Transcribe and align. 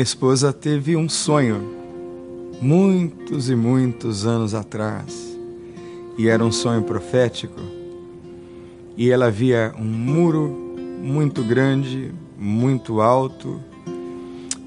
esposa 0.00 0.54
teve 0.54 0.96
um 0.96 1.06
sonho 1.06 1.60
muitos 2.62 3.50
e 3.50 3.54
muitos 3.54 4.26
anos 4.26 4.54
atrás, 4.54 5.36
e 6.16 6.28
era 6.28 6.42
um 6.42 6.50
sonho 6.50 6.82
profético. 6.82 7.60
E 8.96 9.10
ela 9.10 9.30
via 9.30 9.74
um 9.78 9.84
muro 9.84 10.48
muito 11.02 11.42
grande, 11.42 12.10
muito 12.38 13.02
alto 13.02 13.60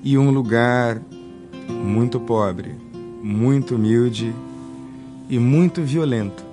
e 0.04 0.16
um 0.16 0.30
lugar 0.30 1.02
muito 1.68 2.20
pobre, 2.20 2.76
muito 3.24 3.76
humilde 3.76 4.32
e 5.28 5.40
muito 5.40 5.82
violento. 5.82 6.46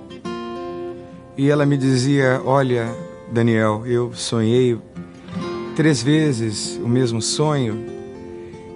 E 1.37 1.47
ela 1.47 1.63
me 1.63 1.77
dizia: 1.77 2.41
Olha, 2.43 2.91
Daniel, 3.31 3.83
eu 3.85 4.11
sonhei 4.15 4.79
três 5.75 6.01
vezes 6.01 6.79
o 6.83 6.87
mesmo 6.89 7.21
sonho 7.21 7.96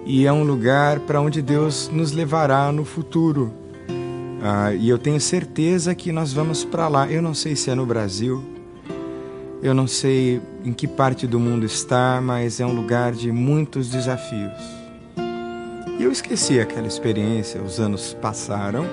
e 0.04 0.26
é 0.26 0.32
um 0.32 0.42
lugar 0.42 1.00
para 1.00 1.20
onde 1.20 1.40
Deus 1.40 1.88
nos 1.92 2.12
levará 2.12 2.70
no 2.72 2.84
futuro. 2.84 3.52
Ah, 4.42 4.74
e 4.74 4.88
eu 4.88 4.98
tenho 4.98 5.20
certeza 5.20 5.94
que 5.94 6.10
nós 6.10 6.32
vamos 6.32 6.64
para 6.64 6.88
lá. 6.88 7.08
Eu 7.08 7.22
não 7.22 7.32
sei 7.32 7.54
se 7.54 7.70
é 7.70 7.74
no 7.74 7.86
Brasil, 7.86 8.42
eu 9.62 9.72
não 9.72 9.86
sei 9.86 10.42
em 10.64 10.72
que 10.72 10.88
parte 10.88 11.26
do 11.26 11.38
mundo 11.38 11.64
está, 11.64 12.20
mas 12.20 12.58
é 12.58 12.66
um 12.66 12.74
lugar 12.74 13.12
de 13.12 13.30
muitos 13.30 13.88
desafios. 13.88 14.58
E 15.98 16.02
eu 16.02 16.10
esqueci 16.10 16.58
aquela 16.58 16.88
experiência, 16.88 17.62
os 17.62 17.78
anos 17.78 18.16
passaram. 18.20 18.84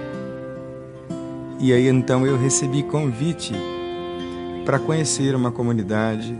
E 1.60 1.74
aí 1.74 1.88
então 1.88 2.26
eu 2.26 2.38
recebi 2.38 2.84
convite 2.84 3.54
para 4.64 4.78
conhecer 4.78 5.34
uma 5.34 5.52
comunidade 5.52 6.38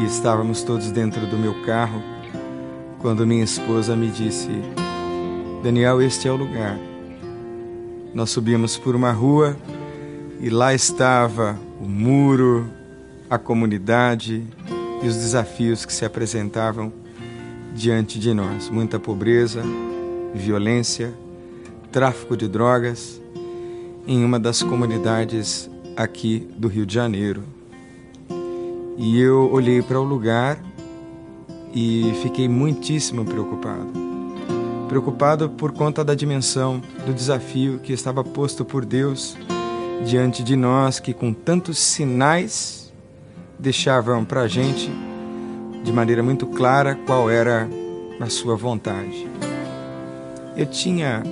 e 0.00 0.04
estávamos 0.04 0.64
todos 0.64 0.90
dentro 0.90 1.24
do 1.26 1.38
meu 1.38 1.62
carro 1.62 2.17
quando 3.00 3.26
minha 3.26 3.44
esposa 3.44 3.94
me 3.94 4.08
disse: 4.08 4.48
Daniel, 5.62 6.02
este 6.02 6.28
é 6.28 6.32
o 6.32 6.36
lugar. 6.36 6.78
Nós 8.14 8.30
subimos 8.30 8.76
por 8.76 8.96
uma 8.96 9.12
rua 9.12 9.56
e 10.40 10.50
lá 10.50 10.74
estava 10.74 11.58
o 11.80 11.88
muro, 11.88 12.68
a 13.28 13.38
comunidade 13.38 14.44
e 15.02 15.06
os 15.06 15.14
desafios 15.14 15.84
que 15.84 15.92
se 15.92 16.04
apresentavam 16.04 16.92
diante 17.74 18.18
de 18.18 18.34
nós: 18.34 18.68
muita 18.68 18.98
pobreza, 18.98 19.62
violência, 20.34 21.14
tráfico 21.92 22.36
de 22.36 22.48
drogas, 22.48 23.20
em 24.06 24.24
uma 24.24 24.38
das 24.38 24.62
comunidades 24.62 25.70
aqui 25.96 26.48
do 26.56 26.68
Rio 26.68 26.86
de 26.86 26.94
Janeiro. 26.94 27.42
E 28.96 29.20
eu 29.20 29.48
olhei 29.52 29.80
para 29.80 30.00
o 30.00 30.04
lugar 30.04 30.58
e 31.74 32.12
fiquei 32.22 32.48
muitíssimo 32.48 33.24
preocupado. 33.24 33.92
Preocupado 34.88 35.50
por 35.50 35.72
conta 35.72 36.04
da 36.04 36.14
dimensão 36.14 36.82
do 37.04 37.12
desafio 37.12 37.78
que 37.78 37.92
estava 37.92 38.24
posto 38.24 38.64
por 38.64 38.84
Deus 38.84 39.36
diante 40.04 40.42
de 40.42 40.56
nós, 40.56 40.98
que 40.98 41.12
com 41.12 41.32
tantos 41.32 41.78
sinais 41.78 42.92
deixavam 43.58 44.24
para 44.24 44.42
a 44.42 44.48
gente 44.48 44.90
de 45.82 45.92
maneira 45.92 46.22
muito 46.22 46.46
clara 46.46 46.94
qual 47.06 47.30
era 47.30 47.68
a 48.20 48.28
sua 48.28 48.56
vontade. 48.56 49.28
Eu 50.56 50.66
tinha 50.66 51.22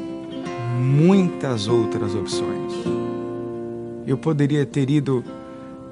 muitas 0.81 1.67
outras 1.67 2.15
opções. 2.15 2.73
Eu 4.07 4.17
poderia 4.17 4.65
ter 4.65 4.89
ido 4.89 5.25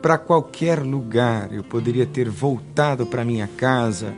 para 0.00 0.18
qualquer 0.18 0.80
lugar, 0.80 1.52
eu 1.52 1.64
poderia 1.64 2.06
ter 2.06 2.28
voltado 2.28 3.06
para 3.06 3.24
minha 3.24 3.48
casa, 3.48 4.14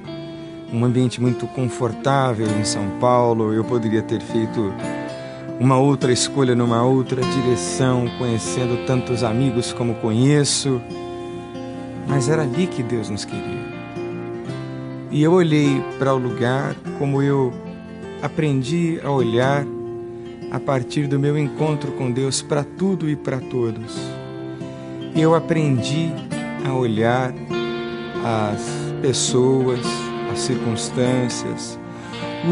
um 0.72 0.84
ambiente 0.84 1.20
muito 1.20 1.46
confortável 1.48 2.46
em 2.46 2.64
São 2.64 2.98
Paulo, 3.00 3.52
eu 3.52 3.64
poderia 3.64 4.02
ter 4.02 4.20
feito 4.20 4.72
uma 5.58 5.78
outra 5.78 6.12
escolha 6.12 6.54
numa 6.54 6.82
outra 6.82 7.22
direção, 7.22 8.06
conhecendo 8.18 8.84
tantos 8.86 9.22
amigos 9.22 9.72
como 9.72 9.94
conheço 9.96 10.80
mas 12.06 12.28
era 12.28 12.42
ali 12.42 12.66
que 12.66 12.82
Deus 12.82 13.10
nos 13.10 13.24
queria. 13.24 13.66
E 15.10 15.22
eu 15.22 15.32
olhei 15.32 15.82
para 15.98 16.14
o 16.14 16.18
lugar 16.18 16.74
como 16.98 17.22
eu 17.22 17.52
aprendi 18.22 19.00
a 19.02 19.10
olhar 19.10 19.64
a 20.50 20.60
partir 20.60 21.06
do 21.06 21.18
meu 21.18 21.36
encontro 21.36 21.92
com 21.92 22.10
Deus 22.10 22.40
para 22.42 22.62
tudo 22.62 23.10
e 23.10 23.16
para 23.16 23.38
todos. 23.38 23.96
Eu 25.14 25.34
aprendi 25.34 26.12
a 26.64 26.72
olhar 26.72 27.34
as 28.24 28.62
pessoas, 29.00 29.80
as 30.32 30.40
circunstâncias, 30.40 31.78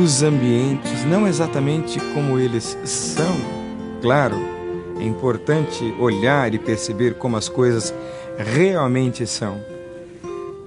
os 0.01 0.23
ambientes, 0.23 1.05
não 1.05 1.27
exatamente 1.27 1.99
como 2.15 2.39
eles 2.39 2.77
são. 2.85 3.37
Claro, 4.01 4.37
é 4.99 5.05
importante 5.05 5.95
olhar 5.99 6.53
e 6.55 6.59
perceber 6.59 7.15
como 7.15 7.37
as 7.37 7.49
coisas 7.49 7.95
realmente 8.37 9.27
são. 9.27 9.61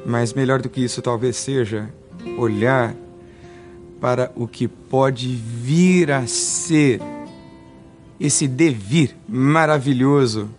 Mas 0.05 0.33
melhor 0.33 0.61
do 0.61 0.69
que 0.69 0.83
isso, 0.83 1.01
talvez 1.01 1.35
seja 1.35 1.89
olhar 2.37 2.95
para 3.99 4.31
o 4.35 4.47
que 4.47 4.67
pode 4.67 5.27
vir 5.35 6.11
a 6.11 6.27
ser 6.27 7.01
esse 8.19 8.47
devir 8.47 9.15
maravilhoso 9.27 10.49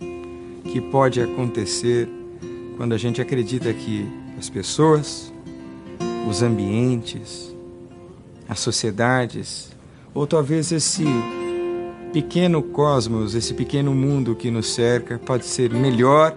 que 0.71 0.79
pode 0.79 1.21
acontecer 1.21 2.07
quando 2.77 2.93
a 2.93 2.97
gente 2.97 3.21
acredita 3.21 3.73
que 3.73 4.07
as 4.37 4.49
pessoas, 4.49 5.33
os 6.27 6.41
ambientes, 6.41 7.55
as 8.47 8.59
sociedades, 8.59 9.69
ou 10.13 10.25
talvez 10.25 10.71
esse 10.71 11.05
pequeno 12.11 12.63
cosmos, 12.63 13.35
esse 13.35 13.53
pequeno 13.53 13.93
mundo 13.93 14.35
que 14.35 14.49
nos 14.49 14.73
cerca, 14.73 15.19
pode 15.19 15.45
ser 15.45 15.71
melhor 15.71 16.35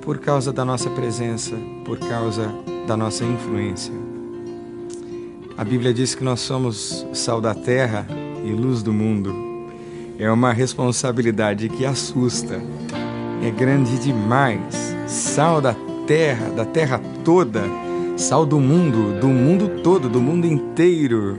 por 0.00 0.18
causa 0.18 0.52
da 0.52 0.64
nossa 0.64 0.88
presença, 0.90 1.56
por 1.84 1.98
causa 1.98 2.48
da 2.86 2.96
nossa 2.96 3.24
influência. 3.24 3.92
A 5.56 5.64
Bíblia 5.64 5.92
diz 5.92 6.14
que 6.14 6.22
nós 6.22 6.40
somos 6.40 7.04
sal 7.12 7.40
da 7.40 7.52
terra 7.54 8.06
e 8.44 8.50
luz 8.52 8.82
do 8.82 8.92
mundo. 8.92 9.34
É 10.18 10.30
uma 10.30 10.52
responsabilidade 10.52 11.68
que 11.68 11.84
assusta. 11.84 12.62
É 13.42 13.50
grande 13.50 13.98
demais. 13.98 14.96
Sal 15.06 15.60
da 15.60 15.74
terra, 16.06 16.48
da 16.50 16.64
terra 16.64 17.00
toda, 17.24 17.64
sal 18.18 18.44
do 18.44 18.60
mundo, 18.60 19.18
do 19.18 19.28
mundo 19.28 19.80
todo, 19.82 20.10
do 20.10 20.20
mundo 20.20 20.46
inteiro. 20.46 21.38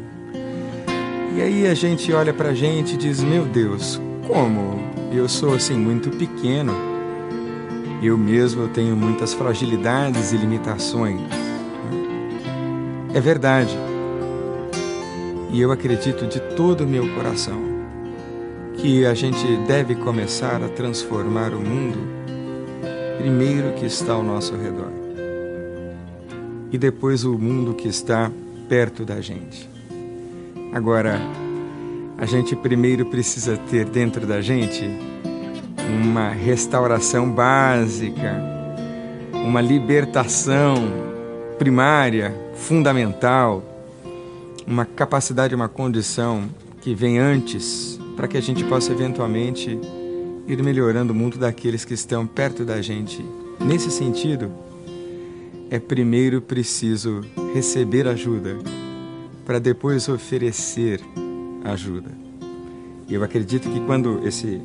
E 1.36 1.42
aí 1.42 1.68
a 1.68 1.76
gente 1.76 2.12
olha 2.12 2.34
pra 2.34 2.54
gente 2.54 2.96
e 2.96 2.98
diz: 2.98 3.24
Meu 3.24 3.46
Deus, 3.46 4.02
como? 4.28 4.80
Eu 5.12 5.30
sou 5.30 5.54
assim 5.54 5.76
muito 5.76 6.10
pequeno 6.10 6.90
eu 8.02 8.18
mesmo 8.18 8.70
tenho 8.70 8.96
muitas 8.96 9.34
fragilidades 9.34 10.32
e 10.32 10.38
limitações. 10.38 11.20
É 13.14 13.20
verdade. 13.20 13.78
E 15.52 15.60
eu 15.60 15.72
acredito 15.72 16.26
de 16.26 16.40
todo 16.56 16.86
o 16.86 16.88
meu 16.88 17.14
coração 17.16 17.60
que 18.76 19.06
a 19.06 19.14
gente 19.14 19.46
deve 19.68 19.96
começar 19.96 20.64
a 20.64 20.70
transformar 20.70 21.54
o 21.54 21.60
mundo 21.60 22.00
primeiro 23.18 23.74
que 23.74 23.86
está 23.86 24.14
ao 24.14 24.24
nosso 24.24 24.56
redor 24.56 24.99
e 26.72 26.78
depois 26.78 27.24
o 27.24 27.38
mundo 27.38 27.74
que 27.74 27.88
está 27.88 28.32
perto 28.68 29.04
da 29.04 29.20
gente. 29.22 29.70
Agora, 30.72 31.20
a 32.18 32.26
gente 32.26 32.56
primeiro 32.56 33.06
precisa 33.06 33.58
ter 33.58 33.86
dentro 33.86 34.28
da 34.28 34.42
gente 34.42 34.86
uma 36.02 36.30
restauração 36.30 37.30
básica, 37.30 38.36
uma 39.34 39.62
libertação 39.62 40.76
primária, 41.58 42.34
fundamental, 42.56 43.64
uma 44.68 44.86
capacidade, 44.86 45.56
uma 45.56 45.68
condição 45.68 46.48
que 46.82 46.94
vem 46.94 47.18
antes 47.18 48.00
para 48.16 48.28
que 48.28 48.38
a 48.38 48.42
gente 48.42 48.64
possa 48.66 48.92
eventualmente 48.92 49.80
ir 50.48 50.64
melhorando 50.64 51.14
o 51.14 51.16
mundo 51.16 51.38
daqueles 51.38 51.86
que 51.86 51.94
estão 51.94 52.28
perto 52.28 52.64
da 52.64 52.82
gente. 52.82 53.24
Nesse 53.60 53.90
sentido, 53.90 54.52
é 55.70 55.80
primeiro 55.80 56.42
preciso 56.42 57.22
receber 57.54 58.08
ajuda 58.08 58.58
para 59.46 59.60
depois 59.60 60.08
oferecer 60.10 61.02
ajuda. 61.64 62.12
Eu 63.10 63.24
acredito 63.24 63.70
que 63.70 63.80
quando 63.82 64.26
esse 64.28 64.62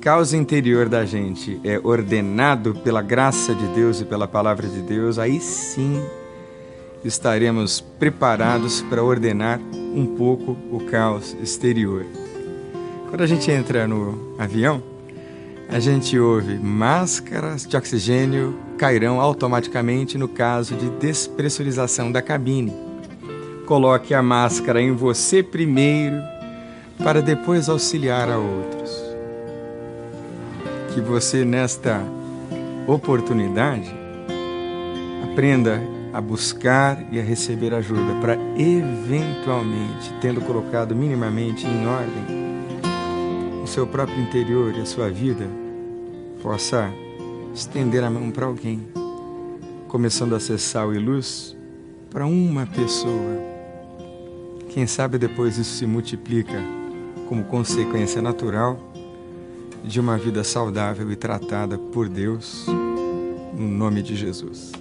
caos 0.00 0.32
interior 0.32 0.88
da 0.88 1.04
gente 1.04 1.60
é 1.64 1.78
ordenado 1.78 2.74
pela 2.74 3.02
graça 3.02 3.54
de 3.54 3.66
Deus 3.68 4.00
e 4.00 4.04
pela 4.04 4.26
palavra 4.26 4.66
de 4.66 4.80
Deus, 4.80 5.18
aí 5.18 5.40
sim 5.40 6.00
estaremos 7.04 7.80
preparados 7.80 8.82
para 8.82 9.02
ordenar 9.02 9.60
um 9.94 10.16
pouco 10.16 10.56
o 10.70 10.80
caos 10.90 11.36
exterior. 11.42 12.04
Quando 13.08 13.22
a 13.22 13.26
gente 13.26 13.50
entra 13.50 13.86
no 13.86 14.34
avião, 14.38 14.82
a 15.70 15.78
gente 15.78 16.18
ouve 16.18 16.58
máscaras 16.58 17.66
de 17.66 17.76
oxigênio 17.76 18.58
cairão 18.78 19.20
automaticamente 19.20 20.16
no 20.16 20.26
caso 20.26 20.74
de 20.74 20.88
despressurização 20.92 22.10
da 22.10 22.22
cabine. 22.22 22.72
Coloque 23.66 24.14
a 24.14 24.22
máscara 24.22 24.80
em 24.80 24.92
você 24.92 25.42
primeiro, 25.42 26.16
para 26.96 27.20
depois 27.20 27.68
auxiliar 27.68 28.30
a 28.30 28.38
outros. 28.38 28.90
Que 30.94 31.02
você, 31.02 31.44
nesta 31.44 32.02
oportunidade, 32.86 33.94
aprenda 35.30 35.82
a 36.14 36.20
buscar 36.20 36.98
e 37.12 37.20
a 37.20 37.22
receber 37.22 37.74
ajuda 37.74 38.14
para 38.22 38.38
eventualmente, 38.56 40.14
tendo 40.18 40.40
colocado 40.40 40.96
minimamente 40.96 41.66
em 41.66 41.86
ordem 41.86 42.47
seu 43.68 43.86
próprio 43.86 44.20
interior 44.20 44.74
e 44.74 44.80
a 44.80 44.86
sua 44.86 45.10
vida, 45.10 45.46
possa 46.42 46.90
estender 47.54 48.02
a 48.02 48.10
mão 48.10 48.30
para 48.30 48.46
alguém, 48.46 48.88
começando 49.88 50.32
a 50.32 50.38
acessar 50.38 50.88
o 50.88 50.98
luz 50.98 51.54
para 52.10 52.26
uma 52.26 52.66
pessoa. 52.66 53.38
Quem 54.70 54.86
sabe 54.86 55.18
depois 55.18 55.58
isso 55.58 55.76
se 55.76 55.86
multiplica 55.86 56.62
como 57.28 57.44
consequência 57.44 58.22
natural 58.22 58.80
de 59.84 60.00
uma 60.00 60.16
vida 60.16 60.42
saudável 60.42 61.10
e 61.12 61.16
tratada 61.16 61.76
por 61.76 62.08
Deus, 62.08 62.66
no 63.54 63.68
nome 63.68 64.02
de 64.02 64.16
Jesus. 64.16 64.72